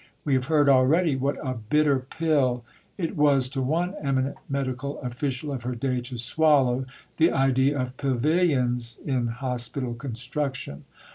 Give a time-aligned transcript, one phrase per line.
[0.25, 2.63] We have heard already what "a bitter pill"
[2.97, 6.85] it was to one eminent medical official of her day to swallow
[7.17, 10.85] the idea of "pavilions" in hospital construction.